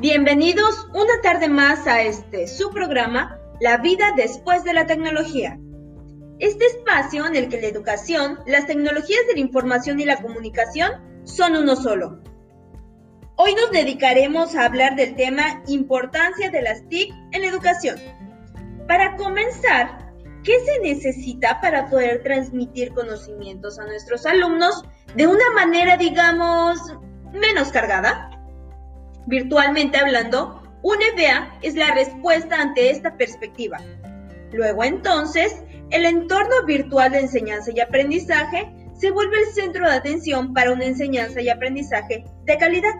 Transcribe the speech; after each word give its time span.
Bienvenidos 0.00 0.88
una 0.94 1.20
tarde 1.22 1.46
más 1.46 1.86
a 1.86 2.00
este 2.00 2.48
su 2.48 2.70
programa, 2.70 3.38
La 3.60 3.76
vida 3.76 4.14
después 4.16 4.64
de 4.64 4.72
la 4.72 4.86
tecnología. 4.86 5.58
Este 6.38 6.64
espacio 6.64 7.26
en 7.26 7.36
el 7.36 7.50
que 7.50 7.60
la 7.60 7.66
educación, 7.66 8.38
las 8.46 8.66
tecnologías 8.66 9.26
de 9.28 9.34
la 9.34 9.40
información 9.40 10.00
y 10.00 10.06
la 10.06 10.16
comunicación 10.22 10.90
son 11.24 11.54
uno 11.54 11.76
solo. 11.76 12.18
Hoy 13.36 13.54
nos 13.54 13.72
dedicaremos 13.72 14.56
a 14.56 14.64
hablar 14.64 14.96
del 14.96 15.16
tema 15.16 15.62
importancia 15.66 16.48
de 16.48 16.62
las 16.62 16.88
TIC 16.88 17.12
en 17.32 17.42
la 17.42 17.48
educación. 17.48 17.98
Para 18.88 19.16
comenzar, 19.16 20.14
¿qué 20.44 20.60
se 20.60 20.80
necesita 20.80 21.60
para 21.60 21.90
poder 21.90 22.22
transmitir 22.22 22.94
conocimientos 22.94 23.78
a 23.78 23.84
nuestros 23.84 24.24
alumnos 24.24 24.82
de 25.14 25.26
una 25.26 25.50
manera, 25.54 25.98
digamos, 25.98 26.78
menos 27.34 27.68
cargada? 27.68 28.29
Virtualmente 29.26 29.98
hablando, 29.98 30.62
una 30.82 31.04
idea 31.14 31.58
es 31.62 31.74
la 31.74 31.94
respuesta 31.94 32.60
ante 32.60 32.90
esta 32.90 33.16
perspectiva. 33.16 33.78
Luego 34.52 34.84
entonces, 34.84 35.62
el 35.90 36.04
entorno 36.04 36.64
virtual 36.66 37.12
de 37.12 37.20
enseñanza 37.20 37.70
y 37.74 37.80
aprendizaje 37.80 38.72
se 38.94 39.10
vuelve 39.10 39.38
el 39.38 39.54
centro 39.54 39.88
de 39.88 39.96
atención 39.96 40.52
para 40.52 40.72
una 40.72 40.84
enseñanza 40.84 41.40
y 41.40 41.48
aprendizaje 41.48 42.24
de 42.44 42.58
calidad. 42.58 42.94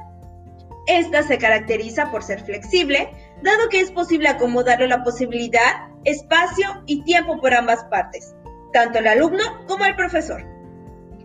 Esta 0.86 1.22
se 1.22 1.38
caracteriza 1.38 2.10
por 2.10 2.22
ser 2.22 2.40
flexible, 2.40 3.10
dado 3.42 3.68
que 3.68 3.80
es 3.80 3.90
posible 3.90 4.28
acomodarle 4.28 4.88
la 4.88 5.04
posibilidad, 5.04 5.88
espacio 6.04 6.82
y 6.86 7.02
tiempo 7.02 7.40
por 7.40 7.54
ambas 7.54 7.84
partes, 7.84 8.34
tanto 8.72 8.98
el 8.98 9.08
alumno 9.08 9.44
como 9.66 9.84
el 9.84 9.94
profesor. 9.94 10.42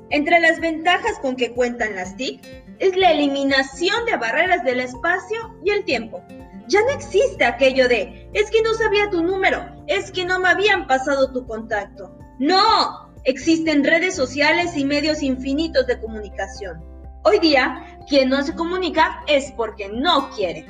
Entre 0.09 0.39
las 0.39 0.59
ventajas 0.59 1.17
con 1.21 1.35
que 1.35 1.53
cuentan 1.53 1.95
las 1.95 2.15
TIC 2.15 2.64
es 2.79 2.95
la 2.95 3.11
eliminación 3.11 4.05
de 4.05 4.17
barreras 4.17 4.63
del 4.63 4.79
espacio 4.79 5.55
y 5.63 5.71
el 5.71 5.85
tiempo. 5.85 6.23
Ya 6.67 6.81
no 6.81 6.89
existe 6.89 7.45
aquello 7.45 7.87
de, 7.87 8.29
es 8.33 8.49
que 8.49 8.61
no 8.61 8.73
sabía 8.73 9.09
tu 9.09 9.21
número, 9.21 9.63
es 9.87 10.11
que 10.11 10.25
no 10.25 10.39
me 10.39 10.49
habían 10.49 10.87
pasado 10.87 11.31
tu 11.31 11.45
contacto. 11.45 12.17
No, 12.39 13.13
existen 13.23 13.83
redes 13.83 14.15
sociales 14.15 14.75
y 14.75 14.83
medios 14.83 15.21
infinitos 15.21 15.85
de 15.87 15.99
comunicación. 15.99 16.83
Hoy 17.23 17.39
día, 17.39 17.99
quien 18.07 18.29
no 18.29 18.43
se 18.43 18.55
comunica 18.55 19.23
es 19.27 19.51
porque 19.51 19.89
no 19.89 20.29
quiere. 20.31 20.65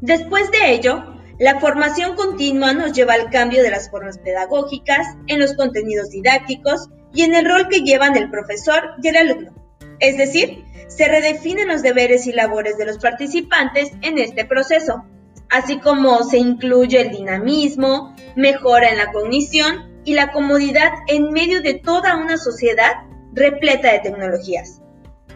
Después 0.00 0.50
de 0.50 0.72
ello, 0.72 1.11
la 1.38 1.60
formación 1.60 2.14
continua 2.14 2.72
nos 2.72 2.92
lleva 2.92 3.14
al 3.14 3.30
cambio 3.30 3.62
de 3.62 3.70
las 3.70 3.90
formas 3.90 4.18
pedagógicas, 4.18 5.16
en 5.26 5.40
los 5.40 5.54
contenidos 5.54 6.10
didácticos 6.10 6.88
y 7.12 7.22
en 7.22 7.34
el 7.34 7.46
rol 7.46 7.68
que 7.68 7.80
llevan 7.80 8.16
el 8.16 8.30
profesor 8.30 8.82
y 9.02 9.08
el 9.08 9.16
alumno. 9.16 9.54
Es 9.98 10.16
decir, 10.16 10.64
se 10.88 11.08
redefinen 11.08 11.68
los 11.68 11.82
deberes 11.82 12.26
y 12.26 12.32
labores 12.32 12.76
de 12.76 12.86
los 12.86 12.98
participantes 12.98 13.92
en 14.02 14.18
este 14.18 14.44
proceso, 14.44 15.04
así 15.48 15.78
como 15.78 16.22
se 16.24 16.38
incluye 16.38 17.00
el 17.00 17.10
dinamismo, 17.10 18.14
mejora 18.36 18.90
en 18.90 18.98
la 18.98 19.12
cognición 19.12 20.00
y 20.04 20.14
la 20.14 20.32
comodidad 20.32 20.90
en 21.08 21.30
medio 21.30 21.62
de 21.62 21.74
toda 21.74 22.16
una 22.16 22.36
sociedad 22.36 22.92
repleta 23.32 23.92
de 23.92 24.00
tecnologías. 24.00 24.82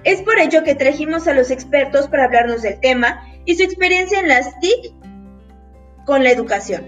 Es 0.04 0.22
por 0.22 0.38
ello 0.38 0.62
que 0.62 0.74
trajimos 0.74 1.26
a 1.26 1.34
los 1.34 1.50
expertos 1.50 2.08
para 2.08 2.24
hablarnos 2.24 2.62
del 2.62 2.78
tema 2.80 3.26
y 3.44 3.56
su 3.56 3.62
experiencia 3.62 4.20
en 4.20 4.28
las 4.28 4.58
TIC 4.60 4.95
con 6.06 6.22
la 6.22 6.30
educación. 6.30 6.86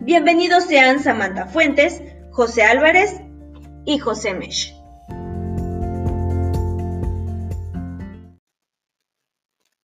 Bienvenidos 0.00 0.64
sean 0.64 1.02
Samantha 1.02 1.46
Fuentes, 1.46 2.02
José 2.32 2.62
Álvarez 2.62 3.20
y 3.84 3.98
José 3.98 4.32
Mesh. 4.32 4.74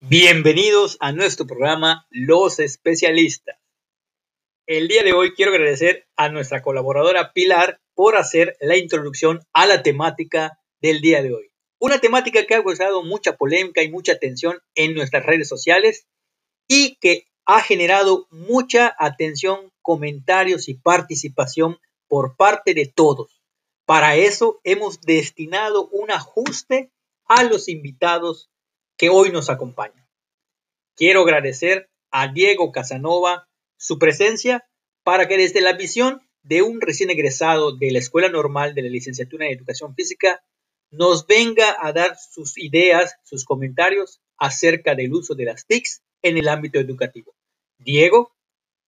Bienvenidos 0.01 0.97
a 1.01 1.13
nuestro 1.13 1.47
programa 1.47 2.07
Los 2.09 2.59
Especialistas. 2.59 3.59
El 4.67 4.89
día 4.89 5.03
de 5.03 5.13
hoy 5.13 5.35
quiero 5.35 5.53
agradecer 5.53 6.07
a 6.17 6.31
nuestra 6.31 6.63
colaboradora 6.63 7.33
Pilar 7.35 7.81
por 7.95 8.17
hacer 8.17 8.57
la 8.61 8.79
introducción 8.79 9.43
a 9.53 9.67
la 9.67 9.83
temática 9.83 10.59
del 10.81 11.03
día 11.03 11.23
de 11.23 11.35
hoy. 11.35 11.51
Una 11.79 11.99
temática 11.99 12.47
que 12.47 12.55
ha 12.55 12.65
causado 12.65 13.03
mucha 13.03 13.37
polémica 13.37 13.83
y 13.83 13.91
mucha 13.91 14.13
atención 14.13 14.59
en 14.75 14.95
nuestras 14.95 15.27
redes 15.27 15.47
sociales 15.47 16.07
y 16.67 16.97
que 16.97 17.27
ha 17.47 17.61
generado 17.61 18.27
mucha 18.31 18.95
atención, 18.99 19.73
comentarios 19.81 20.69
y 20.69 20.75
participación 20.75 21.79
por 22.09 22.37
parte 22.37 22.75
de 22.75 22.87
todos. 22.87 23.41
Para 23.85 24.17
eso 24.17 24.61
hemos 24.65 25.01
destinado 25.01 25.89
un 25.89 26.11
ajuste 26.11 26.91
a 27.29 27.45
los 27.45 27.69
invitados 27.69 28.51
que 28.97 29.11
hoy 29.11 29.31
nos 29.31 29.49
acompañan. 29.49 30.07
Quiero 30.97 31.23
agradecer 31.23 31.89
a 32.11 32.29
Diego 32.29 32.73
Casanova 32.73 33.49
su 33.77 33.99
presencia 33.99 34.69
para 35.05 35.29
que 35.29 35.37
desde 35.37 35.61
la 35.61 35.75
visión 35.75 36.23
de 36.43 36.63
un 36.63 36.81
recién 36.81 37.11
egresado 37.11 37.77
de 37.77 37.93
la 37.93 38.01
Escuela 38.01 38.29
Normal 38.29 38.75
de 38.75 38.83
la 38.83 38.89
Licenciatura 38.89 39.47
en 39.47 39.53
Educación 39.53 39.95
Física 39.95 40.43
nos 40.91 41.27
venga 41.27 41.77
a 41.81 41.93
dar 41.93 42.17
sus 42.17 42.59
ideas, 42.59 43.15
sus 43.23 43.45
comentarios 43.45 44.21
acerca 44.37 44.95
del 44.95 45.13
uso 45.13 45.35
de 45.35 45.45
las 45.45 45.67
TICs 45.67 46.03
en 46.23 46.39
el 46.39 46.49
ámbito 46.49 46.81
educativo. 46.81 47.36
Diego 47.79 48.33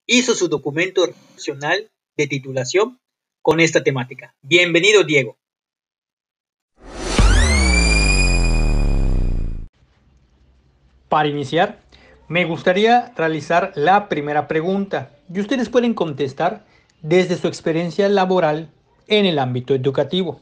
hizo 0.06 0.34
su 0.34 0.48
documento 0.48 1.06
nacional 1.34 1.90
de 2.16 2.26
titulación 2.26 2.98
con 3.42 3.60
esta 3.60 3.84
temática. 3.84 4.34
Bienvenido, 4.40 5.04
Diego. 5.04 5.36
Para 11.08 11.28
iniciar, 11.28 11.80
me 12.28 12.44
gustaría 12.44 13.12
realizar 13.16 13.72
la 13.74 14.08
primera 14.08 14.48
pregunta 14.48 15.10
y 15.32 15.40
ustedes 15.40 15.68
pueden 15.68 15.94
contestar 15.94 16.66
desde 17.02 17.36
su 17.36 17.46
experiencia 17.46 18.08
laboral 18.08 18.70
en 19.06 19.26
el 19.26 19.38
ámbito 19.38 19.74
educativo. 19.74 20.40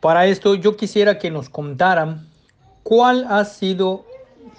Para 0.00 0.26
esto 0.26 0.54
yo 0.54 0.76
quisiera 0.76 1.18
que 1.18 1.30
nos 1.30 1.48
contaran 1.48 2.30
cuál 2.82 3.26
ha 3.28 3.44
sido 3.46 4.06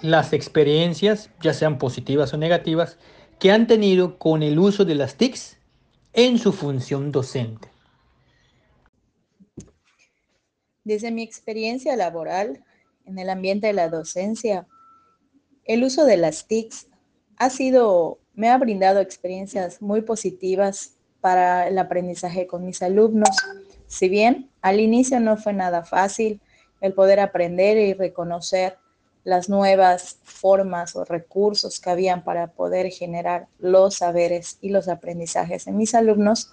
las 0.02 0.32
experiencias, 0.32 1.30
ya 1.40 1.54
sean 1.54 1.78
positivas 1.78 2.32
o 2.34 2.36
negativas, 2.36 2.98
que 3.38 3.50
han 3.50 3.66
tenido 3.66 4.18
con 4.18 4.42
el 4.42 4.58
uso 4.58 4.84
de 4.84 4.94
las 4.94 5.16
TICs 5.16 5.58
en 6.12 6.38
su 6.38 6.52
función 6.52 7.12
docente. 7.12 7.68
Desde 10.84 11.10
mi 11.10 11.22
experiencia 11.22 11.96
laboral 11.96 12.64
en 13.04 13.18
el 13.18 13.28
ambiente 13.28 13.66
de 13.66 13.72
la 13.72 13.88
docencia, 13.88 14.66
el 15.64 15.84
uso 15.84 16.04
de 16.04 16.16
las 16.16 16.46
TICs 16.46 16.88
ha 17.36 17.50
sido, 17.50 18.18
me 18.34 18.48
ha 18.48 18.58
brindado 18.58 19.00
experiencias 19.00 19.82
muy 19.82 20.02
positivas 20.02 20.96
para 21.20 21.68
el 21.68 21.78
aprendizaje 21.78 22.46
con 22.46 22.64
mis 22.64 22.82
alumnos. 22.82 23.30
Si 23.86 24.08
bien 24.08 24.48
al 24.62 24.80
inicio 24.80 25.20
no 25.20 25.36
fue 25.36 25.52
nada 25.52 25.84
fácil 25.84 26.40
el 26.80 26.94
poder 26.94 27.20
aprender 27.20 27.76
y 27.76 27.94
reconocer 27.94 28.78
las 29.26 29.48
nuevas 29.48 30.18
formas 30.22 30.94
o 30.94 31.04
recursos 31.04 31.80
que 31.80 31.90
habían 31.90 32.22
para 32.22 32.52
poder 32.52 32.92
generar 32.92 33.48
los 33.58 33.96
saberes 33.96 34.56
y 34.60 34.68
los 34.68 34.86
aprendizajes 34.86 35.66
en 35.66 35.76
mis 35.76 35.96
alumnos, 35.96 36.52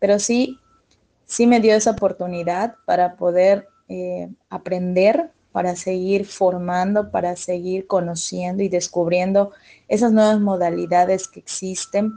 pero 0.00 0.18
sí, 0.18 0.58
sí 1.26 1.46
me 1.46 1.60
dio 1.60 1.76
esa 1.76 1.92
oportunidad 1.92 2.74
para 2.86 3.14
poder 3.14 3.68
eh, 3.88 4.28
aprender, 4.50 5.30
para 5.52 5.76
seguir 5.76 6.26
formando, 6.26 7.12
para 7.12 7.36
seguir 7.36 7.86
conociendo 7.86 8.64
y 8.64 8.68
descubriendo 8.68 9.52
esas 9.86 10.10
nuevas 10.10 10.40
modalidades 10.40 11.28
que 11.28 11.38
existen, 11.38 12.14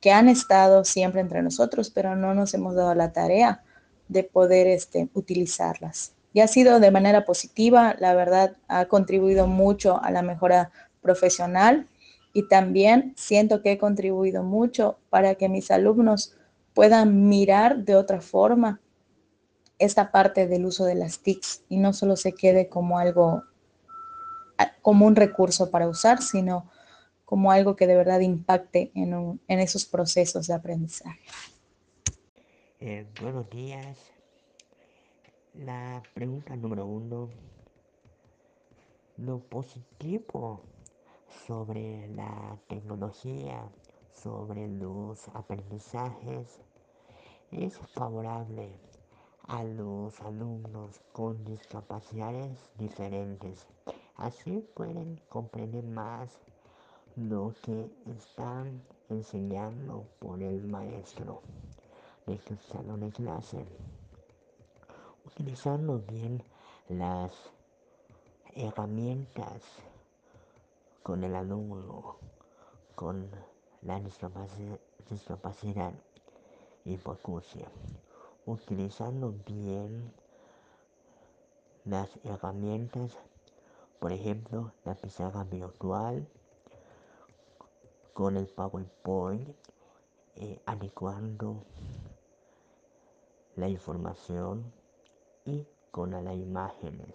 que 0.00 0.12
han 0.12 0.30
estado 0.30 0.82
siempre 0.86 1.20
entre 1.20 1.42
nosotros, 1.42 1.90
pero 1.90 2.16
no 2.16 2.34
nos 2.34 2.54
hemos 2.54 2.74
dado 2.74 2.94
la 2.94 3.12
tarea 3.12 3.62
de 4.08 4.24
poder 4.24 4.66
este, 4.66 5.10
utilizarlas 5.12 6.14
y 6.32 6.40
ha 6.40 6.48
sido 6.48 6.80
de 6.80 6.90
manera 6.90 7.24
positiva, 7.24 7.96
la 7.98 8.14
verdad 8.14 8.56
ha 8.68 8.86
contribuido 8.86 9.46
mucho 9.46 10.02
a 10.02 10.10
la 10.10 10.22
mejora 10.22 10.70
profesional 11.00 11.88
y 12.32 12.48
también 12.48 13.12
siento 13.16 13.62
que 13.62 13.72
he 13.72 13.78
contribuido 13.78 14.42
mucho 14.42 14.98
para 15.10 15.34
que 15.34 15.48
mis 15.48 15.70
alumnos 15.70 16.34
puedan 16.74 17.28
mirar 17.28 17.84
de 17.84 17.96
otra 17.96 18.20
forma 18.20 18.80
esta 19.78 20.12
parte 20.12 20.46
del 20.46 20.64
uso 20.64 20.84
de 20.84 20.94
las 20.94 21.18
TICs 21.18 21.64
y 21.68 21.76
no 21.76 21.92
solo 21.92 22.16
se 22.16 22.32
quede 22.32 22.68
como 22.68 22.98
algo, 22.98 23.42
como 24.80 25.06
un 25.06 25.16
recurso 25.16 25.70
para 25.70 25.88
usar, 25.88 26.22
sino 26.22 26.70
como 27.24 27.50
algo 27.50 27.76
que 27.76 27.86
de 27.86 27.96
verdad 27.96 28.20
impacte 28.20 28.92
en, 28.94 29.40
esos 29.48 29.84
procesos 29.84 30.46
de 30.46 30.54
aprendizaje. 30.54 31.20
Eh, 32.78 33.06
buenos 33.20 33.48
días, 33.50 34.11
la 35.54 36.02
pregunta 36.14 36.56
número 36.56 36.86
uno. 36.86 37.28
Lo 39.18 39.38
positivo 39.38 40.62
sobre 41.46 42.08
la 42.08 42.58
tecnología, 42.68 43.70
sobre 44.12 44.66
los 44.68 45.28
aprendizajes, 45.34 46.58
es 47.50 47.76
favorable 47.76 48.72
a 49.46 49.62
los 49.62 50.18
alumnos 50.22 51.02
con 51.12 51.44
discapacidades 51.44 52.70
diferentes. 52.78 53.66
Así 54.16 54.66
pueden 54.74 55.20
comprender 55.28 55.84
más 55.84 56.38
lo 57.16 57.52
que 57.62 57.90
están 58.06 58.82
enseñando 59.10 60.06
por 60.18 60.42
el 60.42 60.62
maestro 60.66 61.42
de 62.26 62.38
su 62.38 62.56
salón 62.56 63.00
de 63.00 63.10
clase. 63.10 63.66
Utilizando 65.34 65.98
bien 65.98 66.42
las 66.90 67.32
herramientas 68.54 69.62
con 71.02 71.24
el 71.24 71.34
alumno 71.34 72.16
con 72.94 73.30
la 73.80 73.98
discapacidad, 73.98 74.78
discapacidad 75.08 75.94
hipoacusia, 76.84 77.66
utilizando 78.44 79.34
bien 79.46 80.12
las 81.86 82.10
herramientas, 82.24 83.16
por 84.00 84.12
ejemplo, 84.12 84.72
la 84.84 84.94
pizarra 84.94 85.44
virtual 85.44 86.28
con 88.12 88.36
el 88.36 88.48
PowerPoint, 88.48 89.48
eh, 90.36 90.60
adecuando 90.66 91.64
la 93.56 93.70
información 93.70 94.81
y 95.44 95.66
con 95.90 96.10
las 96.10 96.34
imágenes, 96.34 97.14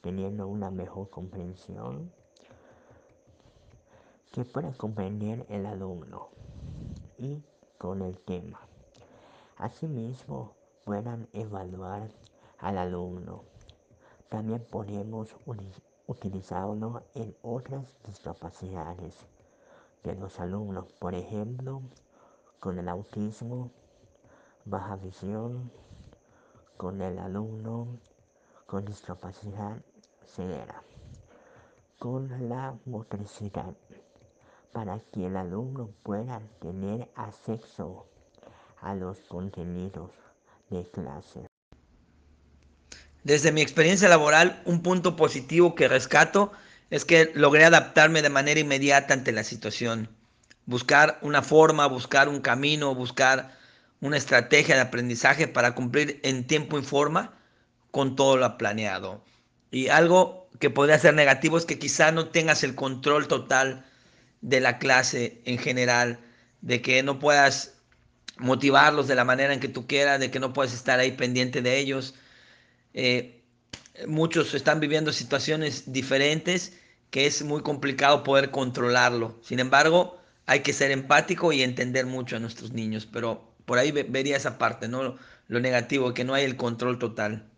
teniendo 0.00 0.46
una 0.48 0.70
mejor 0.70 1.10
comprensión 1.10 2.12
que 4.32 4.44
pueda 4.44 4.72
comprender 4.72 5.46
el 5.48 5.66
alumno 5.66 6.28
y 7.18 7.42
con 7.78 8.02
el 8.02 8.18
tema. 8.20 8.60
Asimismo, 9.56 10.54
puedan 10.84 11.28
evaluar 11.32 12.08
al 12.58 12.78
alumno. 12.78 13.42
También 14.28 14.64
podemos 14.70 15.34
utilizarlo 16.06 17.02
en 17.14 17.36
otras 17.42 17.96
discapacidades 18.06 19.16
de 20.02 20.14
los 20.14 20.38
alumnos, 20.40 20.92
por 20.92 21.14
ejemplo, 21.14 21.82
con 22.60 22.78
el 22.78 22.88
autismo, 22.88 23.70
baja 24.64 24.96
visión, 24.96 25.70
con 26.78 27.02
el 27.02 27.18
alumno 27.18 27.98
con 28.64 28.84
discapacidad 28.84 29.78
severa, 30.24 30.82
con 31.98 32.48
la 32.48 32.76
motricidad 32.86 33.74
para 34.72 35.00
que 35.12 35.26
el 35.26 35.36
alumno 35.36 35.90
pueda 36.04 36.40
tener 36.60 37.10
acceso 37.16 38.06
a 38.80 38.94
los 38.94 39.18
contenidos 39.20 40.12
de 40.70 40.88
clase. 40.90 41.46
Desde 43.24 43.50
mi 43.50 43.60
experiencia 43.60 44.08
laboral, 44.08 44.62
un 44.64 44.82
punto 44.82 45.16
positivo 45.16 45.74
que 45.74 45.88
rescato 45.88 46.52
es 46.90 47.04
que 47.04 47.32
logré 47.34 47.64
adaptarme 47.64 48.22
de 48.22 48.30
manera 48.30 48.60
inmediata 48.60 49.14
ante 49.14 49.32
la 49.32 49.42
situación. 49.42 50.08
Buscar 50.64 51.18
una 51.22 51.42
forma, 51.42 51.88
buscar 51.88 52.28
un 52.28 52.40
camino, 52.40 52.94
buscar 52.94 53.57
una 54.00 54.16
estrategia 54.16 54.76
de 54.76 54.82
aprendizaje 54.82 55.48
para 55.48 55.74
cumplir 55.74 56.20
en 56.22 56.46
tiempo 56.46 56.78
y 56.78 56.82
forma 56.82 57.38
con 57.90 58.16
todo 58.16 58.36
lo 58.36 58.58
planeado. 58.58 59.24
Y 59.70 59.88
algo 59.88 60.48
que 60.58 60.70
podría 60.70 60.98
ser 60.98 61.14
negativo 61.14 61.58
es 61.58 61.64
que 61.64 61.78
quizá 61.78 62.12
no 62.12 62.28
tengas 62.28 62.62
el 62.64 62.74
control 62.74 63.28
total 63.28 63.84
de 64.40 64.60
la 64.60 64.78
clase 64.78 65.40
en 65.44 65.58
general, 65.58 66.20
de 66.60 66.80
que 66.80 67.02
no 67.02 67.18
puedas 67.18 67.74
motivarlos 68.38 69.08
de 69.08 69.14
la 69.14 69.24
manera 69.24 69.52
en 69.52 69.60
que 69.60 69.68
tú 69.68 69.86
quieras, 69.86 70.20
de 70.20 70.30
que 70.30 70.40
no 70.40 70.52
puedes 70.52 70.72
estar 70.72 71.00
ahí 71.00 71.12
pendiente 71.12 71.60
de 71.60 71.78
ellos. 71.78 72.14
Eh, 72.94 73.42
muchos 74.06 74.54
están 74.54 74.80
viviendo 74.80 75.12
situaciones 75.12 75.92
diferentes 75.92 76.72
que 77.10 77.26
es 77.26 77.42
muy 77.42 77.62
complicado 77.62 78.22
poder 78.22 78.50
controlarlo. 78.50 79.38
Sin 79.42 79.60
embargo, 79.60 80.18
hay 80.46 80.60
que 80.60 80.72
ser 80.72 80.90
empático 80.90 81.52
y 81.52 81.62
entender 81.62 82.06
mucho 82.06 82.36
a 82.36 82.38
nuestros 82.38 82.72
niños, 82.72 83.06
pero 83.10 83.47
por 83.68 83.78
ahí 83.78 83.92
vería 83.92 84.38
esa 84.38 84.56
parte, 84.56 84.88
¿no? 84.88 85.16
Lo 85.46 85.60
negativo, 85.60 86.14
que 86.14 86.24
no 86.24 86.32
hay 86.32 86.44
el 86.44 86.56
control 86.56 86.98
total. 86.98 87.50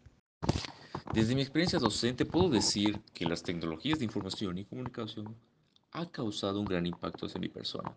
Desde 1.14 1.36
mi 1.36 1.40
experiencia 1.40 1.78
docente 1.78 2.26
puedo 2.26 2.48
decir 2.48 3.00
que 3.14 3.26
las 3.26 3.44
tecnologías 3.44 4.00
de 4.00 4.06
información 4.06 4.58
y 4.58 4.64
comunicación 4.64 5.36
ha 5.92 6.10
causado 6.10 6.58
un 6.58 6.66
gran 6.66 6.84
impacto 6.84 7.28
en 7.32 7.40
mi 7.40 7.48
persona, 7.48 7.94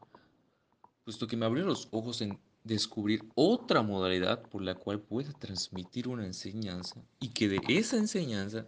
puesto 1.04 1.26
que 1.26 1.36
me 1.36 1.48
abrió 1.48 1.66
los 1.66 1.88
ojos 1.90 2.22
en 2.22 2.38
descubrir 2.64 3.26
otra 3.34 3.82
modalidad 3.82 4.44
por 4.44 4.62
la 4.62 4.76
cual 4.76 5.00
pueda 5.00 5.34
transmitir 5.34 6.08
una 6.08 6.24
enseñanza 6.24 7.02
y 7.20 7.30
que 7.30 7.50
de 7.50 7.62
esa 7.68 7.98
enseñanza, 7.98 8.68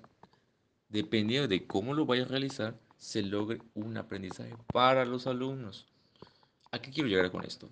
dependiendo 0.90 1.48
de 1.48 1.68
cómo 1.68 1.94
lo 1.94 2.08
vaya 2.08 2.24
a 2.24 2.28
realizar, 2.28 2.80
se 2.98 3.22
logre 3.22 3.62
un 3.76 3.96
aprendizaje 3.98 4.56
para 4.74 5.06
los 5.06 5.28
alumnos. 5.28 5.86
¿A 6.72 6.80
qué 6.80 6.90
quiero 6.90 7.08
llegar 7.08 7.32
con 7.32 7.46
esto? 7.46 7.70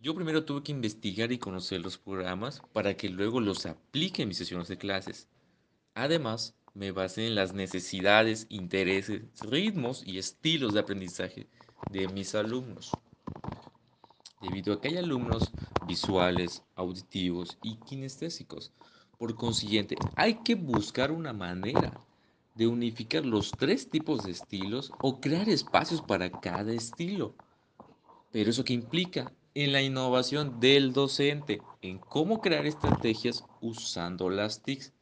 Yo 0.00 0.14
primero 0.14 0.44
tuve 0.44 0.62
que 0.62 0.70
investigar 0.70 1.32
y 1.32 1.38
conocer 1.38 1.80
los 1.80 1.98
programas 1.98 2.62
para 2.72 2.96
que 2.96 3.08
luego 3.08 3.40
los 3.40 3.66
aplique 3.66 4.22
en 4.22 4.28
mis 4.28 4.38
sesiones 4.38 4.68
de 4.68 4.78
clases. 4.78 5.26
Además, 5.94 6.54
me 6.72 6.92
basé 6.92 7.26
en 7.26 7.34
las 7.34 7.52
necesidades, 7.52 8.46
intereses, 8.48 9.22
ritmos 9.40 10.06
y 10.06 10.18
estilos 10.18 10.72
de 10.72 10.80
aprendizaje 10.80 11.48
de 11.90 12.06
mis 12.06 12.36
alumnos. 12.36 12.92
Debido 14.40 14.74
a 14.74 14.80
que 14.80 14.86
hay 14.86 14.98
alumnos 14.98 15.50
visuales, 15.88 16.62
auditivos 16.76 17.58
y 17.64 17.74
kinestésicos. 17.78 18.70
Por 19.18 19.34
consiguiente, 19.34 19.96
hay 20.14 20.34
que 20.44 20.54
buscar 20.54 21.10
una 21.10 21.32
manera 21.32 22.00
de 22.54 22.68
unificar 22.68 23.26
los 23.26 23.50
tres 23.50 23.90
tipos 23.90 24.22
de 24.22 24.30
estilos 24.30 24.92
o 25.00 25.20
crear 25.20 25.48
espacios 25.48 26.00
para 26.02 26.30
cada 26.30 26.72
estilo. 26.72 27.34
Pero 28.30 28.50
eso 28.50 28.62
que 28.62 28.74
implica 28.74 29.32
en 29.64 29.72
la 29.72 29.82
innovación 29.82 30.60
del 30.60 30.92
docente, 30.92 31.60
en 31.82 31.98
cómo 31.98 32.40
crear 32.40 32.64
estrategias 32.64 33.44
usando 33.60 34.30
las 34.30 34.62
TICs 34.62 34.92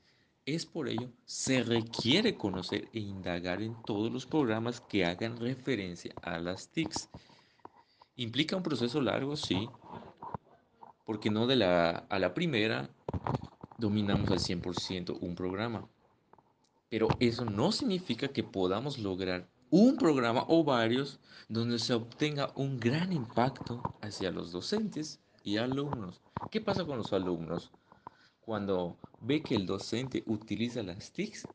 es 0.46 0.64
por 0.64 0.88
ello, 0.88 1.10
se 1.26 1.62
requiere 1.62 2.38
conocer 2.38 2.88
e 2.94 3.00
indagar 3.00 3.60
en 3.60 3.76
todos 3.84 4.10
los 4.10 4.24
programas 4.24 4.80
que 4.80 5.04
hagan 5.04 5.36
referencia 5.36 6.14
a 6.22 6.38
las 6.38 6.70
TICs. 6.70 7.10
¿Implica 8.16 8.56
un 8.56 8.62
proceso 8.62 9.02
largo? 9.02 9.36
Sí, 9.36 9.68
porque 11.04 11.28
no 11.28 11.46
de 11.46 11.56
la, 11.56 11.90
a 11.90 12.18
la 12.18 12.32
primera 12.32 12.88
dominamos 13.76 14.30
al 14.30 14.38
100% 14.38 15.18
un 15.20 15.34
programa. 15.34 15.86
Pero 16.88 17.08
eso 17.20 17.44
no 17.44 17.72
significa 17.72 18.28
que 18.28 18.42
podamos 18.42 18.98
lograr 18.98 19.50
un 19.70 19.96
programa 19.96 20.44
o 20.48 20.62
varios 20.62 21.18
donde 21.48 21.78
se 21.78 21.94
obtenga 21.94 22.52
un 22.54 22.78
gran 22.78 23.12
impacto 23.12 23.82
hacia 24.00 24.30
los 24.30 24.52
docentes 24.52 25.20
y 25.42 25.56
alumnos. 25.56 26.20
¿Qué 26.50 26.60
pasa 26.60 26.84
con 26.84 26.98
los 26.98 27.12
alumnos? 27.12 27.70
Cuando 28.40 28.96
ve 29.20 29.42
que 29.42 29.56
el 29.56 29.66
docente 29.66 30.22
utiliza 30.26 30.82
las 30.82 31.12
TICs 31.12 31.48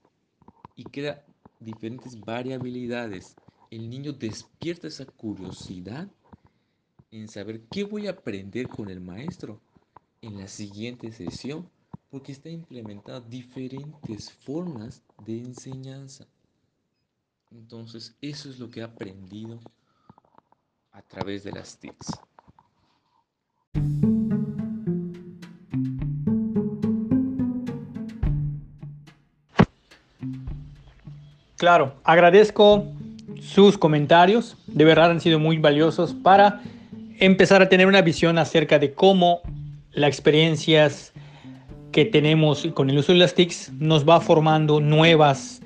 y 0.76 0.84
crea 0.84 1.26
diferentes 1.60 2.20
variabilidades. 2.20 3.36
El 3.70 3.90
niño 3.90 4.12
despierta 4.12 4.88
esa 4.88 5.06
curiosidad 5.06 6.10
en 7.12 7.28
saber 7.28 7.62
qué 7.72 7.84
voy 7.84 8.08
a 8.08 8.12
aprender 8.12 8.68
con 8.68 8.90
el 8.90 9.00
maestro 9.00 9.62
en 10.22 10.38
la 10.38 10.48
siguiente 10.48 11.12
sesión, 11.12 11.70
porque 12.10 12.32
está 12.32 12.50
implementando 12.50 13.22
diferentes 13.22 14.32
formas 14.32 15.02
de 15.26 15.40
enseñanza. 15.40 16.28
Entonces, 17.52 18.16
eso 18.22 18.50
es 18.50 18.60
lo 18.60 18.70
que 18.70 18.80
he 18.80 18.84
aprendido 18.84 19.60
a 20.92 21.02
través 21.02 21.44
de 21.44 21.52
las 21.52 21.78
TICs. 21.78 22.20
Claro, 31.58 31.94
agradezco 32.04 32.86
sus 33.40 33.78
comentarios, 33.78 34.58
de 34.66 34.84
verdad 34.84 35.12
han 35.12 35.22
sido 35.22 35.38
muy 35.38 35.58
valiosos 35.60 36.14
para 36.14 36.62
empezar 37.20 37.62
a 37.62 37.70
tener 37.70 37.86
una 37.86 38.02
visión 38.02 38.40
acerca 38.40 38.80
de 38.80 38.94
cómo 38.94 39.42
las 39.92 40.08
experiencias 40.08 41.14
que 41.92 42.06
tenemos 42.06 42.66
con 42.74 42.90
el 42.90 42.98
uso 42.98 43.12
de 43.12 43.20
las 43.20 43.36
TICs 43.36 43.74
nos 43.74 44.08
va 44.08 44.22
formando 44.22 44.80
nuevas 44.80 45.61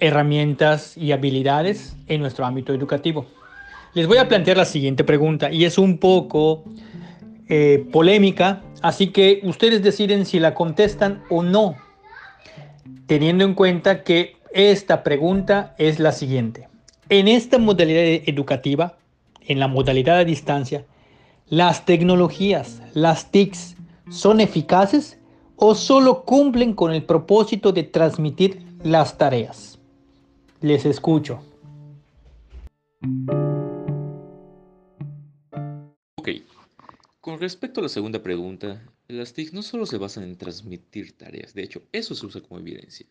herramientas 0.00 0.96
y 0.96 1.12
habilidades 1.12 1.96
en 2.06 2.20
nuestro 2.20 2.44
ámbito 2.46 2.72
educativo. 2.72 3.26
Les 3.94 4.06
voy 4.06 4.18
a 4.18 4.28
plantear 4.28 4.56
la 4.56 4.64
siguiente 4.64 5.04
pregunta 5.04 5.50
y 5.50 5.64
es 5.64 5.78
un 5.78 5.98
poco 5.98 6.64
eh, 7.48 7.86
polémica, 7.92 8.62
así 8.82 9.08
que 9.08 9.40
ustedes 9.42 9.82
deciden 9.82 10.26
si 10.26 10.38
la 10.38 10.54
contestan 10.54 11.22
o 11.30 11.42
no, 11.42 11.76
teniendo 13.06 13.44
en 13.44 13.54
cuenta 13.54 14.04
que 14.04 14.36
esta 14.52 15.02
pregunta 15.02 15.74
es 15.78 15.98
la 15.98 16.12
siguiente. 16.12 16.68
En 17.08 17.28
esta 17.28 17.58
modalidad 17.58 18.28
educativa, 18.28 18.98
en 19.46 19.60
la 19.60 19.68
modalidad 19.68 20.18
a 20.18 20.24
distancia, 20.24 20.84
¿Las 21.50 21.86
tecnologías, 21.86 22.82
las 22.92 23.30
TICs, 23.30 23.74
son 24.10 24.40
eficaces 24.40 25.18
o 25.56 25.74
solo 25.74 26.24
cumplen 26.24 26.74
con 26.74 26.92
el 26.92 27.04
propósito 27.04 27.72
de 27.72 27.84
transmitir 27.84 28.62
las 28.82 29.16
tareas? 29.16 29.77
Les 30.60 30.84
escucho. 30.84 31.40
Ok, 36.16 36.28
con 37.20 37.38
respecto 37.38 37.78
a 37.78 37.84
la 37.84 37.88
segunda 37.88 38.20
pregunta, 38.20 38.82
las 39.06 39.32
TIC 39.32 39.52
no 39.52 39.62
solo 39.62 39.86
se 39.86 39.98
basan 39.98 40.24
en 40.24 40.36
transmitir 40.36 41.16
tareas, 41.16 41.54
de 41.54 41.62
hecho, 41.62 41.82
eso 41.92 42.16
se 42.16 42.26
usa 42.26 42.40
como 42.40 42.58
evidencia. 42.58 43.06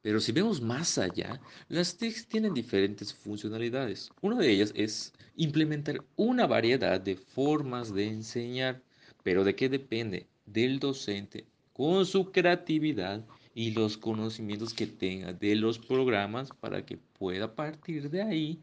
Pero 0.00 0.20
si 0.20 0.32
vemos 0.32 0.62
más 0.62 0.96
allá, 0.96 1.38
las 1.68 1.98
TICs 1.98 2.26
tienen 2.26 2.54
diferentes 2.54 3.12
funcionalidades. 3.12 4.10
Una 4.22 4.38
de 4.38 4.50
ellas 4.50 4.72
es 4.74 5.12
implementar 5.36 6.02
una 6.16 6.46
variedad 6.46 6.98
de 6.98 7.16
formas 7.16 7.92
de 7.92 8.08
enseñar. 8.08 8.80
¿Pero 9.22 9.44
de 9.44 9.54
qué 9.54 9.68
depende? 9.68 10.26
Del 10.46 10.78
docente 10.78 11.44
con 11.74 12.04
su 12.04 12.30
creatividad 12.30 13.24
y 13.54 13.72
los 13.72 13.96
conocimientos 13.96 14.74
que 14.74 14.86
tenga 14.86 15.32
de 15.32 15.56
los 15.56 15.78
programas 15.78 16.50
para 16.60 16.84
que 16.84 16.96
pueda 16.96 17.54
partir 17.54 18.10
de 18.10 18.22
ahí 18.22 18.62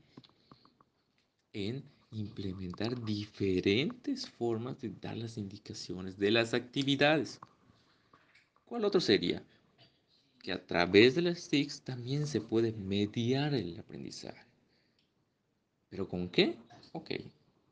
en 1.53 1.84
implementar 2.12 3.03
diferentes 3.03 4.29
formas 4.29 4.79
de 4.79 4.89
dar 5.01 5.17
las 5.17 5.38
indicaciones 5.38 6.17
de 6.17 6.32
las 6.32 6.53
actividades. 6.53 7.39
¿Cuál 8.65 8.86
otro 8.86 9.01
sería? 9.01 9.44
Que 10.41 10.51
a 10.53 10.65
través 10.65 11.15
de 11.15 11.24
las 11.24 11.50
TICs 11.50 11.82
también 11.82 12.27
se 12.27 12.39
puede 12.39 12.72
mediar 12.72 13.53
el 13.53 13.77
aprendizaje. 13.79 14.46
¿Pero 15.89 16.08
con 16.08 16.29
qué? 16.29 16.58
Ok, 16.94 17.12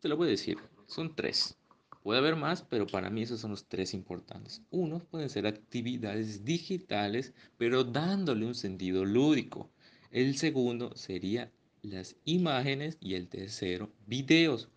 te 0.01 0.07
lo 0.09 0.17
voy 0.17 0.27
a 0.27 0.31
decir. 0.31 0.57
Son 0.87 1.15
tres. 1.15 1.57
Puede 2.05 2.19
haber 2.19 2.35
más, 2.35 2.61
pero 2.61 2.85
para 2.85 3.09
mí 3.09 3.23
esos 3.23 3.39
son 3.39 3.49
los 3.49 3.65
tres 3.65 3.95
importantes. 3.95 4.61
Uno, 4.69 4.99
pueden 4.99 5.27
ser 5.27 5.47
actividades 5.47 6.45
digitales, 6.45 7.33
pero 7.57 7.83
dándole 7.83 8.45
un 8.45 8.53
sentido 8.53 9.03
lúdico. 9.03 9.71
El 10.11 10.37
segundo 10.37 10.95
sería 10.95 11.51
las 11.81 12.15
imágenes 12.23 12.99
y 13.01 13.15
el 13.15 13.27
tercero, 13.27 13.91
videos, 14.05 14.69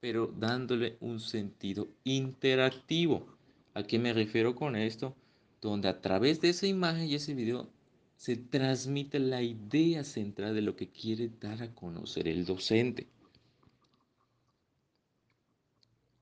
pero 0.00 0.32
dándole 0.34 0.96
un 1.00 1.20
sentido 1.20 1.88
interactivo. 2.04 3.26
¿A 3.74 3.82
qué 3.82 3.98
me 3.98 4.14
refiero 4.14 4.54
con 4.54 4.76
esto? 4.76 5.14
Donde 5.60 5.88
a 5.88 6.00
través 6.00 6.40
de 6.40 6.48
esa 6.48 6.66
imagen 6.66 7.06
y 7.06 7.16
ese 7.16 7.34
video 7.34 7.68
se 8.16 8.36
transmite 8.36 9.18
la 9.18 9.42
idea 9.42 10.04
central 10.04 10.54
de 10.54 10.62
lo 10.62 10.74
que 10.74 10.88
quiere 10.88 11.28
dar 11.38 11.62
a 11.62 11.74
conocer 11.74 12.28
el 12.28 12.46
docente. 12.46 13.08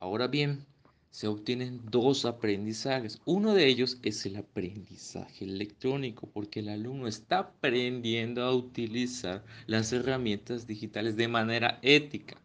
Ahora 0.02 0.26
bien, 0.26 0.66
se 1.12 1.28
obtienen 1.28 1.80
dos 1.88 2.24
aprendizajes. 2.24 3.20
Uno 3.24 3.54
de 3.54 3.68
ellos 3.68 4.00
es 4.02 4.26
el 4.26 4.34
aprendizaje 4.34 5.44
electrónico, 5.44 6.28
porque 6.28 6.58
el 6.58 6.70
alumno 6.70 7.06
está 7.06 7.38
aprendiendo 7.38 8.42
a 8.42 8.52
utilizar 8.52 9.44
las 9.68 9.92
herramientas 9.92 10.66
digitales 10.66 11.14
de 11.14 11.28
manera 11.28 11.78
ética. 11.82 12.36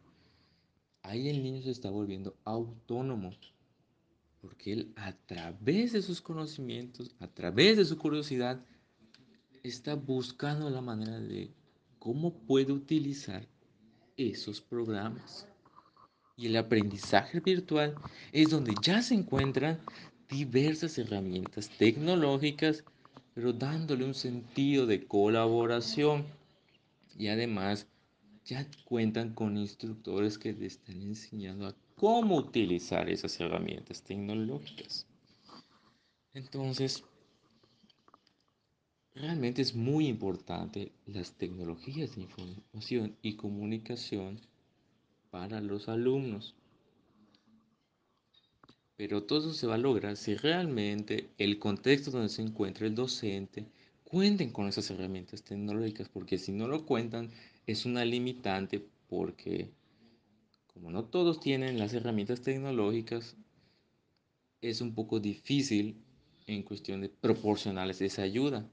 Ahí 1.02 1.30
el 1.30 1.42
niño 1.42 1.64
se 1.64 1.72
está 1.72 1.90
volviendo 1.90 2.36
autónomo, 2.44 3.34
porque 4.40 4.74
él 4.74 4.94
a 4.96 5.14
través 5.14 5.94
de 5.94 6.04
sus 6.04 6.22
conocimientos, 6.22 7.16
a 7.20 7.26
través 7.26 7.78
de 7.78 7.86
su 7.86 7.98
curiosidad, 7.98 8.64
está 9.64 9.96
buscando 9.96 10.70
la 10.70 10.82
manera 10.82 11.20
de 11.20 11.50
cómo 11.98 12.36
puede 12.36 12.72
utilizar 12.72 13.48
esos 14.16 14.62
programas. 14.62 15.48
Y 16.40 16.46
el 16.46 16.56
aprendizaje 16.56 17.40
virtual 17.40 17.96
es 18.32 18.52
donde 18.52 18.76
ya 18.84 19.02
se 19.02 19.16
encuentran 19.16 19.80
diversas 20.30 20.96
herramientas 21.00 21.68
tecnológicas, 21.68 22.84
pero 23.34 23.54
dándole 23.54 24.06
un 24.06 24.14
sentido 24.14 24.86
de 24.86 25.08
colaboración. 25.08 26.28
Y 27.18 27.30
además 27.30 27.88
ya 28.46 28.68
cuentan 28.86 29.34
con 29.34 29.58
instructores 29.58 30.38
que 30.38 30.54
le 30.54 30.68
están 30.68 31.02
enseñando 31.02 31.66
a 31.66 31.76
cómo 31.96 32.38
utilizar 32.38 33.10
esas 33.10 33.40
herramientas 33.40 34.04
tecnológicas. 34.04 35.08
Entonces, 36.36 37.04
realmente 39.16 39.64
es 39.64 39.74
muy 39.74 40.06
importante 40.06 40.92
las 41.08 41.34
tecnologías 41.34 42.16
de 42.16 42.22
información 42.22 43.18
y 43.24 43.36
comunicación 43.36 44.40
para 45.30 45.62
los 45.62 45.90
alumnos. 45.90 46.56
Pero 48.96 49.24
todo 49.24 49.40
eso 49.40 49.54
se 49.54 49.68
va 49.68 49.76
a 49.76 49.80
lograr 49.80 50.18
si 50.18 50.36
realmente 50.36 51.30
el 51.38 51.60
contexto 51.60 52.12
donde 52.12 52.30
se 52.30 52.42
encuentra 52.42 52.88
el 52.88 52.96
docente 52.96 53.66
cuenten 54.04 54.52
con 54.52 54.68
esas 54.68 54.90
herramientas 54.90 55.44
tecnológicas, 55.44 56.10
porque 56.10 56.38
si 56.38 56.52
no 56.52 56.68
lo 56.68 56.86
cuentan 56.86 57.30
es 57.68 57.86
una 57.86 58.06
limitante 58.06 58.84
porque 59.10 59.70
como 60.74 60.92
no 60.92 61.06
todos 61.06 61.40
tienen 61.40 61.80
las 61.80 61.94
herramientas 61.94 62.42
tecnológicas, 62.42 63.36
es 64.62 64.80
un 64.80 64.94
poco 64.94 65.20
difícil 65.20 65.98
en 66.46 66.62
cuestión 66.62 67.02
de 67.02 67.10
proporcionarles 67.10 68.02
esa 68.02 68.22
ayuda. 68.22 68.70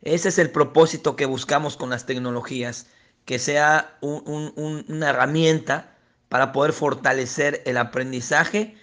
Ese 0.00 0.30
es 0.30 0.38
el 0.38 0.50
propósito 0.50 1.14
que 1.14 1.26
buscamos 1.26 1.76
con 1.76 1.90
las 1.90 2.06
tecnologías 2.06 2.86
que 3.30 3.38
sea 3.38 3.96
una 4.00 5.08
herramienta 5.08 5.96
para 6.28 6.50
poder 6.50 6.72
fortalecer 6.72 7.62
el 7.64 7.76
aprendizaje 7.76 8.74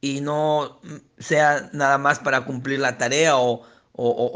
y 0.00 0.20
no 0.20 0.80
sea 1.18 1.70
nada 1.72 1.98
más 1.98 2.20
para 2.20 2.44
cumplir 2.44 2.78
la 2.78 2.98
tarea 2.98 3.36
o, 3.36 3.64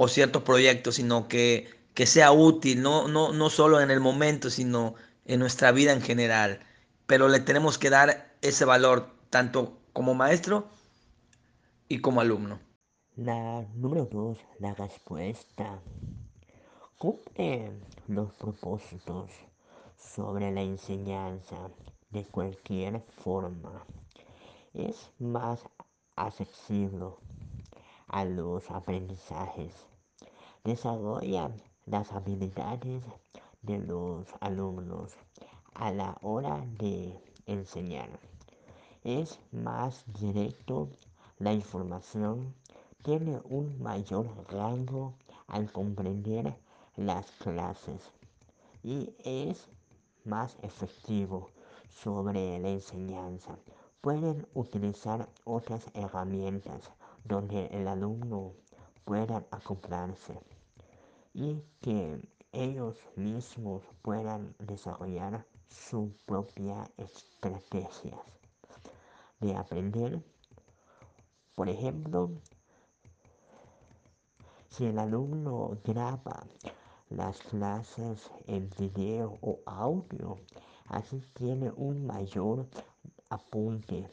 ciertos 0.08 0.42
proyectos, 0.42 0.96
sino 0.96 1.28
que, 1.28 1.70
que 1.94 2.06
sea 2.06 2.32
útil, 2.32 2.82
no, 2.82 3.06
no, 3.06 3.32
no 3.32 3.48
solo 3.48 3.80
en 3.80 3.92
el 3.92 4.00
momento, 4.00 4.50
sino 4.50 4.96
en 5.24 5.38
nuestra 5.38 5.70
vida 5.70 5.92
en 5.92 6.02
general. 6.02 6.66
Pero 7.06 7.28
le 7.28 7.38
tenemos 7.38 7.78
que 7.78 7.90
dar 7.90 8.34
ese 8.42 8.64
valor 8.64 9.14
tanto 9.30 9.78
como 9.92 10.14
maestro 10.14 10.68
y 11.88 12.00
como 12.00 12.22
alumno. 12.22 12.58
La 13.14 13.64
número 13.76 14.08
dos, 14.10 14.36
la 14.58 14.74
respuesta. 14.74 15.80
Cumple 16.98 17.70
los 18.08 18.32
propósitos 18.32 19.30
sobre 20.00 20.50
la 20.50 20.62
enseñanza 20.62 21.70
de 22.10 22.24
cualquier 22.24 23.00
forma. 23.22 23.84
Es 24.74 25.12
más 25.18 25.62
accesible 26.16 27.10
a 28.08 28.24
los 28.24 28.70
aprendizajes. 28.70 29.74
Desarrolla 30.64 31.50
las 31.86 32.12
habilidades 32.12 33.04
de 33.62 33.78
los 33.78 34.26
alumnos 34.40 35.16
a 35.74 35.92
la 35.92 36.16
hora 36.22 36.64
de 36.78 37.16
enseñar. 37.46 38.08
Es 39.04 39.38
más 39.52 40.04
directo, 40.18 40.88
la 41.38 41.52
información 41.52 42.54
tiene 43.02 43.40
un 43.44 43.80
mayor 43.80 44.26
rango 44.50 45.14
al 45.46 45.70
comprender 45.72 46.56
las 46.96 47.30
clases 47.32 48.12
y 48.82 49.14
es 49.24 49.68
más 50.24 50.56
efectivo 50.62 51.50
sobre 51.88 52.58
la 52.58 52.68
enseñanza. 52.68 53.58
Pueden 54.00 54.46
utilizar 54.54 55.28
otras 55.44 55.86
herramientas 55.94 56.90
donde 57.24 57.66
el 57.66 57.86
alumno 57.88 58.54
pueda 59.04 59.44
acoplarse 59.50 60.40
y 61.34 61.62
que 61.80 62.20
ellos 62.52 62.96
mismos 63.16 63.82
puedan 64.02 64.54
desarrollar 64.58 65.46
su 65.68 66.12
propia 66.26 66.90
estrategia 66.96 68.18
de 69.38 69.54
aprender. 69.54 70.22
Por 71.54 71.68
ejemplo, 71.68 72.30
si 74.68 74.86
el 74.86 74.98
alumno 74.98 75.78
graba 75.84 76.46
las 77.10 77.38
clases 77.38 78.30
en 78.46 78.70
video 78.78 79.36
o 79.42 79.60
audio. 79.66 80.38
Así 80.86 81.22
tiene 81.34 81.70
un 81.76 82.06
mayor 82.06 82.68
apunte. 83.28 84.08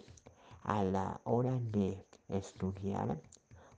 A 0.63 0.84
la 0.84 1.22
hora 1.24 1.58
de 1.72 1.98
estudiar, 2.27 3.18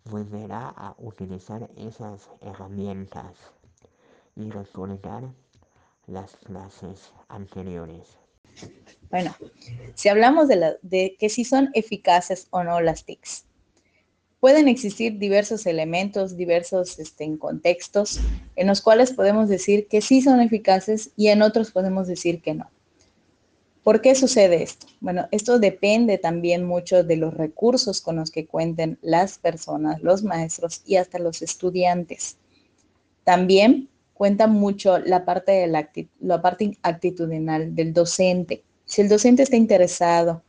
volverá 0.05 0.69
a 0.69 0.95
utilizar 0.97 1.69
esas 1.75 2.29
herramientas 2.41 3.37
y 4.35 4.49
recordar 4.49 5.29
las 6.07 6.35
clases 6.37 7.13
anteriores. 7.27 8.17
Bueno, 9.11 9.35
si 9.93 10.09
hablamos 10.09 10.47
de, 10.47 10.55
la, 10.55 10.75
de 10.81 11.15
que 11.19 11.29
si 11.29 11.45
son 11.45 11.69
eficaces 11.73 12.47
o 12.49 12.63
no 12.63 12.81
las 12.81 13.05
TICs 13.05 13.48
pueden 14.39 14.67
existir 14.67 15.17
diversos 15.17 15.65
elementos, 15.65 16.37
diversos 16.37 16.97
este, 16.99 17.37
contextos 17.37 18.19
en 18.55 18.67
los 18.67 18.81
cuales 18.81 19.11
podemos 19.11 19.49
decir 19.49 19.87
que 19.87 20.01
sí 20.01 20.21
son 20.21 20.39
eficaces 20.39 21.11
y 21.17 21.27
en 21.27 21.41
otros 21.41 21.71
podemos 21.71 22.07
decir 22.07 22.41
que 22.41 22.53
no. 22.53 22.69
¿Por 23.83 24.01
qué 24.01 24.13
sucede 24.13 24.61
esto? 24.61 24.87
Bueno, 24.99 25.27
esto 25.31 25.57
depende 25.57 26.17
también 26.17 26.63
mucho 26.63 27.03
de 27.03 27.15
los 27.15 27.33
recursos 27.33 28.01
con 28.01 28.17
los 28.17 28.29
que 28.29 28.45
cuenten 28.45 28.99
las 29.01 29.39
personas, 29.39 30.01
los 30.01 30.23
maestros 30.23 30.83
y 30.85 30.97
hasta 30.97 31.17
los 31.17 31.41
estudiantes. 31.41 32.37
También 33.23 33.89
cuenta 34.13 34.47
mucho 34.47 34.99
la 34.99 35.25
parte, 35.25 35.53
de 35.53 35.67
la, 35.67 35.89
la 36.19 36.41
parte 36.41 36.77
actitudinal 36.81 37.73
del 37.73 37.93
docente. 37.93 38.63
Si 38.85 39.01
el 39.01 39.09
docente 39.09 39.43
está 39.43 39.55
interesado 39.55 40.43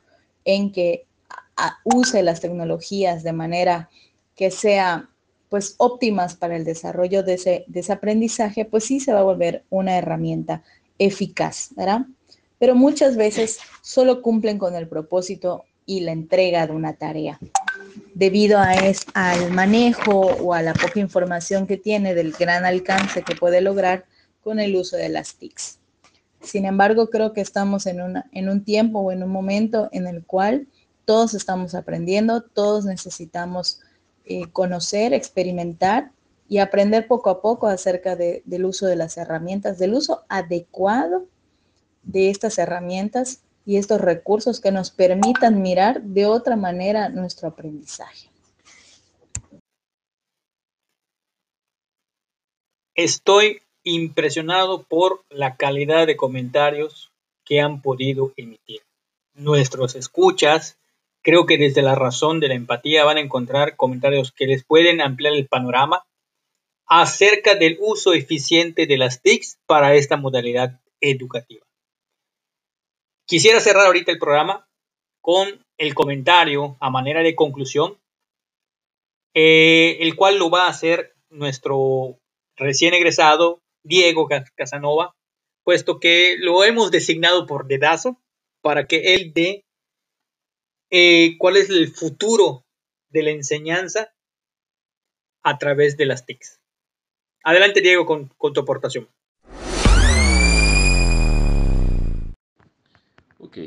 en 0.44 0.72
que 0.72 1.06
use 1.84 2.22
las 2.22 2.40
tecnologías 2.40 3.22
de 3.22 3.32
manera 3.32 3.90
que 4.34 4.50
sea 4.50 5.08
pues 5.48 5.74
óptimas 5.78 6.36
para 6.36 6.56
el 6.56 6.64
desarrollo 6.64 7.22
de 7.22 7.34
ese, 7.34 7.64
de 7.66 7.84
aprendizaje, 7.92 8.64
pues 8.64 8.84
sí 8.84 9.00
se 9.00 9.12
va 9.12 9.20
a 9.20 9.24
volver 9.24 9.64
una 9.68 9.98
herramienta 9.98 10.62
eficaz, 10.98 11.70
¿verdad? 11.76 12.06
Pero 12.58 12.74
muchas 12.74 13.16
veces 13.16 13.58
solo 13.82 14.22
cumplen 14.22 14.58
con 14.58 14.76
el 14.76 14.86
propósito 14.86 15.64
y 15.86 16.00
la 16.00 16.12
entrega 16.12 16.66
de 16.68 16.72
una 16.72 16.92
tarea, 16.92 17.40
debido 18.14 18.60
a 18.60 18.74
es, 18.74 19.06
al 19.12 19.50
manejo 19.50 20.20
o 20.20 20.54
a 20.54 20.62
la 20.62 20.72
poca 20.72 21.00
información 21.00 21.66
que 21.66 21.78
tiene 21.78 22.14
del 22.14 22.32
gran 22.32 22.64
alcance 22.64 23.22
que 23.22 23.34
puede 23.34 23.60
lograr 23.60 24.04
con 24.42 24.60
el 24.60 24.76
uso 24.76 24.96
de 24.96 25.08
las 25.08 25.34
TICs. 25.34 25.78
Sin 26.40 26.64
embargo, 26.64 27.10
creo 27.10 27.32
que 27.32 27.40
estamos 27.40 27.86
en, 27.86 28.00
una, 28.00 28.26
en 28.32 28.48
un 28.48 28.64
tiempo 28.64 29.00
o 29.00 29.10
en 29.10 29.24
un 29.24 29.30
momento 29.30 29.88
en 29.90 30.06
el 30.06 30.24
cual 30.24 30.68
todos 31.04 31.34
estamos 31.34 31.74
aprendiendo, 31.74 32.42
todos 32.42 32.84
necesitamos 32.84 33.80
eh, 34.24 34.50
conocer, 34.52 35.12
experimentar 35.12 36.12
y 36.48 36.58
aprender 36.58 37.06
poco 37.06 37.30
a 37.30 37.40
poco 37.40 37.68
acerca 37.68 38.16
del 38.16 38.64
uso 38.64 38.86
de 38.86 38.96
las 38.96 39.16
herramientas, 39.16 39.78
del 39.78 39.94
uso 39.94 40.24
adecuado 40.28 41.26
de 42.02 42.30
estas 42.30 42.58
herramientas 42.58 43.42
y 43.64 43.76
estos 43.76 44.00
recursos 44.00 44.60
que 44.60 44.72
nos 44.72 44.90
permitan 44.90 45.62
mirar 45.62 46.02
de 46.02 46.26
otra 46.26 46.56
manera 46.56 47.08
nuestro 47.08 47.48
aprendizaje. 47.48 48.28
Estoy 52.96 53.62
impresionado 53.84 54.82
por 54.82 55.24
la 55.30 55.56
calidad 55.56 56.06
de 56.06 56.16
comentarios 56.16 57.12
que 57.44 57.60
han 57.60 57.80
podido 57.80 58.32
emitir. 58.36 58.80
Nuestros 59.34 59.94
escuchas 59.94 60.76
Creo 61.22 61.46
que 61.46 61.58
desde 61.58 61.82
la 61.82 61.94
razón 61.94 62.40
de 62.40 62.48
la 62.48 62.54
empatía 62.54 63.04
van 63.04 63.18
a 63.18 63.20
encontrar 63.20 63.76
comentarios 63.76 64.32
que 64.32 64.46
les 64.46 64.64
pueden 64.64 65.00
ampliar 65.00 65.34
el 65.34 65.48
panorama 65.48 66.04
acerca 66.86 67.54
del 67.54 67.76
uso 67.80 68.14
eficiente 68.14 68.86
de 68.86 68.98
las 68.98 69.22
TICs 69.22 69.58
para 69.66 69.94
esta 69.94 70.16
modalidad 70.16 70.80
educativa. 71.00 71.64
Quisiera 73.26 73.60
cerrar 73.60 73.86
ahorita 73.86 74.10
el 74.10 74.18
programa 74.18 74.66
con 75.20 75.64
el 75.78 75.94
comentario 75.94 76.76
a 76.80 76.90
manera 76.90 77.22
de 77.22 77.36
conclusión, 77.36 77.98
eh, 79.34 79.98
el 80.00 80.16
cual 80.16 80.38
lo 80.38 80.50
va 80.50 80.64
a 80.64 80.70
hacer 80.70 81.14
nuestro 81.28 82.18
recién 82.56 82.94
egresado 82.94 83.60
Diego 83.84 84.28
Casanova, 84.56 85.14
puesto 85.64 86.00
que 86.00 86.36
lo 86.38 86.64
hemos 86.64 86.90
designado 86.90 87.46
por 87.46 87.66
dedazo 87.66 88.20
para 88.62 88.86
que 88.86 89.14
él 89.14 89.32
dé 89.32 89.64
eh, 90.90 91.36
cuál 91.38 91.56
es 91.56 91.70
el 91.70 91.88
futuro 91.88 92.64
de 93.10 93.22
la 93.22 93.30
enseñanza 93.30 94.12
a 95.42 95.58
través 95.58 95.96
de 95.96 96.06
las 96.06 96.26
TICs. 96.26 96.60
Adelante, 97.44 97.80
Diego, 97.80 98.04
con, 98.04 98.28
con 98.36 98.52
tu 98.52 98.60
aportación. 98.60 99.08
Ok, 103.38 103.58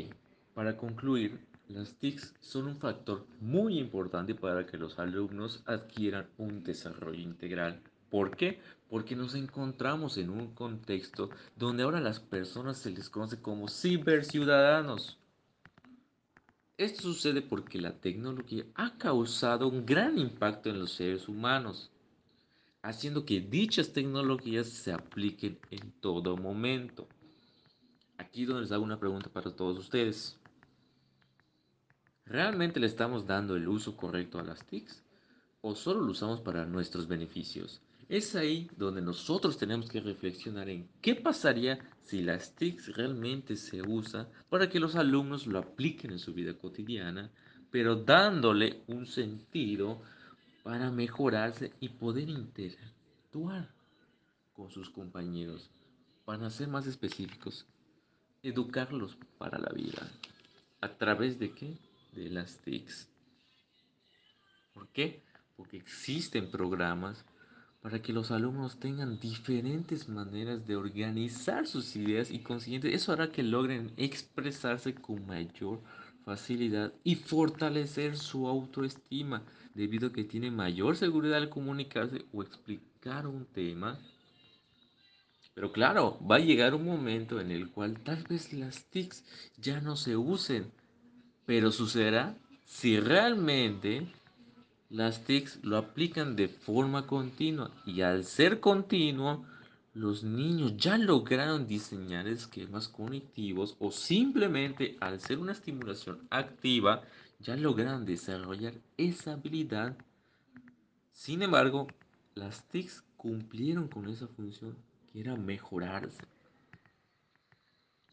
para 0.54 0.76
concluir, 0.76 1.38
las 1.68 1.94
TICs 1.94 2.34
son 2.40 2.68
un 2.68 2.78
factor 2.78 3.26
muy 3.40 3.78
importante 3.78 4.34
para 4.34 4.66
que 4.66 4.76
los 4.76 4.98
alumnos 4.98 5.62
adquieran 5.66 6.28
un 6.38 6.62
desarrollo 6.62 7.20
integral. 7.20 7.82
¿Por 8.10 8.36
qué? 8.36 8.60
Porque 8.88 9.16
nos 9.16 9.34
encontramos 9.34 10.18
en 10.18 10.30
un 10.30 10.54
contexto 10.54 11.30
donde 11.56 11.82
ahora 11.82 12.00
las 12.00 12.20
personas 12.20 12.78
se 12.78 12.90
les 12.90 13.08
conoce 13.08 13.40
como 13.40 13.68
ciberciudadanos. 13.68 15.18
Esto 16.76 17.02
sucede 17.02 17.40
porque 17.40 17.80
la 17.80 18.00
tecnología 18.00 18.64
ha 18.74 18.98
causado 18.98 19.68
un 19.68 19.86
gran 19.86 20.18
impacto 20.18 20.70
en 20.70 20.80
los 20.80 20.90
seres 20.90 21.28
humanos, 21.28 21.92
haciendo 22.82 23.24
que 23.24 23.40
dichas 23.40 23.92
tecnologías 23.92 24.66
se 24.66 24.92
apliquen 24.92 25.60
en 25.70 25.92
todo 26.00 26.36
momento. 26.36 27.06
Aquí 28.18 28.44
donde 28.44 28.62
les 28.62 28.72
hago 28.72 28.82
una 28.82 28.98
pregunta 28.98 29.30
para 29.30 29.54
todos 29.54 29.78
ustedes. 29.78 30.36
¿Realmente 32.26 32.80
le 32.80 32.86
estamos 32.86 33.24
dando 33.24 33.54
el 33.54 33.68
uso 33.68 33.96
correcto 33.96 34.40
a 34.40 34.42
las 34.42 34.66
TICs? 34.66 35.04
¿O 35.60 35.76
solo 35.76 36.00
lo 36.00 36.10
usamos 36.10 36.40
para 36.40 36.66
nuestros 36.66 37.06
beneficios? 37.06 37.83
Es 38.08 38.34
ahí 38.36 38.70
donde 38.76 39.00
nosotros 39.00 39.56
tenemos 39.56 39.88
que 39.88 40.00
reflexionar 40.00 40.68
en 40.68 40.88
qué 41.00 41.14
pasaría 41.14 41.78
si 42.02 42.22
las 42.22 42.54
TICs 42.54 42.94
realmente 42.96 43.56
se 43.56 43.80
usa 43.80 44.28
para 44.50 44.68
que 44.68 44.78
los 44.80 44.94
alumnos 44.94 45.46
lo 45.46 45.58
apliquen 45.58 46.12
en 46.12 46.18
su 46.18 46.34
vida 46.34 46.54
cotidiana, 46.54 47.30
pero 47.70 47.96
dándole 47.96 48.82
un 48.88 49.06
sentido 49.06 50.02
para 50.62 50.90
mejorarse 50.90 51.72
y 51.80 51.88
poder 51.88 52.28
interactuar 52.28 53.70
con 54.52 54.70
sus 54.70 54.90
compañeros. 54.90 55.70
Para 56.24 56.50
ser 56.50 56.68
más 56.68 56.86
específicos, 56.86 57.66
educarlos 58.42 59.16
para 59.38 59.58
la 59.58 59.72
vida. 59.72 60.10
¿A 60.80 60.88
través 60.88 61.38
de 61.38 61.52
qué? 61.52 61.78
De 62.12 62.30
las 62.30 62.58
TICs. 62.58 63.08
¿Por 64.72 64.88
qué? 64.88 65.22
Porque 65.56 65.76
existen 65.76 66.50
programas 66.50 67.24
para 67.84 68.00
que 68.00 68.14
los 68.14 68.30
alumnos 68.30 68.80
tengan 68.80 69.20
diferentes 69.20 70.08
maneras 70.08 70.66
de 70.66 70.74
organizar 70.74 71.66
sus 71.66 71.94
ideas 71.96 72.30
y 72.30 72.38
consiguiente 72.38 72.94
eso 72.94 73.12
hará 73.12 73.30
que 73.30 73.42
logren 73.42 73.92
expresarse 73.98 74.94
con 74.94 75.26
mayor 75.26 75.82
facilidad 76.24 76.94
y 77.04 77.16
fortalecer 77.16 78.16
su 78.16 78.48
autoestima 78.48 79.42
debido 79.74 80.08
a 80.08 80.12
que 80.14 80.24
tienen 80.24 80.56
mayor 80.56 80.96
seguridad 80.96 81.36
al 81.36 81.50
comunicarse 81.50 82.24
o 82.32 82.42
explicar 82.42 83.26
un 83.26 83.44
tema. 83.44 83.98
Pero 85.52 85.70
claro, 85.70 86.18
va 86.26 86.36
a 86.36 86.38
llegar 86.38 86.74
un 86.74 86.86
momento 86.86 87.38
en 87.38 87.50
el 87.50 87.70
cual 87.70 88.02
tal 88.02 88.22
vez 88.22 88.54
las 88.54 88.86
TICs 88.86 89.26
ya 89.58 89.82
no 89.82 89.96
se 89.96 90.16
usen, 90.16 90.72
pero 91.44 91.70
sucederá 91.70 92.34
si 92.64 92.98
realmente 92.98 94.10
las 94.90 95.24
TICs 95.24 95.60
lo 95.62 95.76
aplican 95.76 96.36
de 96.36 96.48
forma 96.48 97.06
continua 97.06 97.70
y 97.86 98.02
al 98.02 98.24
ser 98.24 98.60
continuo, 98.60 99.44
los 99.94 100.24
niños 100.24 100.76
ya 100.76 100.98
lograron 100.98 101.66
diseñar 101.66 102.26
esquemas 102.26 102.88
cognitivos 102.88 103.76
o 103.78 103.90
simplemente 103.90 104.96
al 105.00 105.20
ser 105.20 105.38
una 105.38 105.52
estimulación 105.52 106.26
activa, 106.30 107.02
ya 107.40 107.56
lograron 107.56 108.04
desarrollar 108.04 108.74
esa 108.96 109.32
habilidad. 109.32 109.96
Sin 111.12 111.42
embargo, 111.42 111.86
las 112.34 112.64
TICs 112.68 113.04
cumplieron 113.16 113.88
con 113.88 114.08
esa 114.08 114.26
función 114.26 114.76
que 115.12 115.20
era 115.20 115.36
mejorarse. 115.36 116.24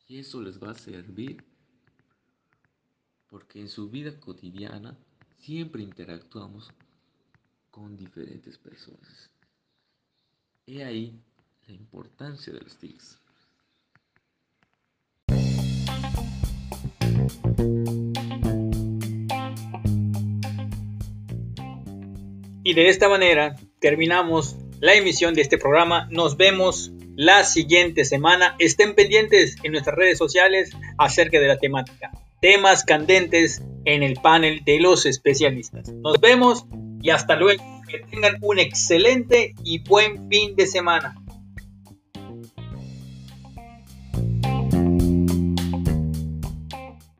Y 0.07 0.19
eso 0.19 0.41
les 0.41 0.61
va 0.61 0.71
a 0.71 0.75
servir 0.75 1.43
porque 3.27 3.61
en 3.61 3.69
su 3.69 3.89
vida 3.89 4.19
cotidiana 4.19 4.97
siempre 5.41 5.81
interactuamos 5.81 6.71
con 7.71 7.97
diferentes 7.97 8.57
personas. 8.57 9.31
He 10.67 10.83
ahí 10.83 11.19
la 11.67 11.73
importancia 11.73 12.53
de 12.53 12.61
los 12.61 12.77
TICs. 12.77 13.17
Y 22.63 22.73
de 22.75 22.89
esta 22.89 23.09
manera 23.09 23.55
terminamos 23.79 24.55
la 24.79 24.93
emisión 24.93 25.33
de 25.33 25.41
este 25.41 25.57
programa. 25.57 26.07
Nos 26.11 26.37
vemos 26.37 26.91
la 27.15 27.43
siguiente 27.43 28.05
semana. 28.05 28.55
Estén 28.59 28.93
pendientes 28.93 29.55
en 29.63 29.71
nuestras 29.71 29.95
redes 29.95 30.19
sociales 30.19 30.71
acerca 30.99 31.39
de 31.39 31.47
la 31.47 31.57
temática 31.57 32.11
temas 32.41 32.83
candentes 32.83 33.61
en 33.85 34.03
el 34.03 34.15
panel 34.15 34.61
de 34.65 34.79
los 34.79 35.05
especialistas. 35.05 35.89
Nos 35.89 36.19
vemos 36.19 36.65
y 37.01 37.09
hasta 37.09 37.35
luego. 37.35 37.63
Que 37.87 37.99
tengan 37.99 38.37
un 38.39 38.57
excelente 38.57 39.53
y 39.65 39.79
buen 39.79 40.29
fin 40.29 40.55
de 40.55 40.65
semana. 40.65 41.20